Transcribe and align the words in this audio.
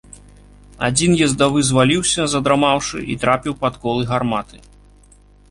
Адзін 0.87 1.11
ездавы 1.25 1.59
зваліўся, 1.67 2.21
задрамаўшы, 2.33 2.97
і 3.13 3.19
трапіў 3.25 3.53
пад 3.61 3.73
колы 3.85 4.03
гарматы. 4.15 4.57